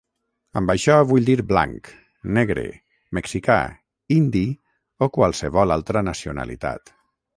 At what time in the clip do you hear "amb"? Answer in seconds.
0.59-0.71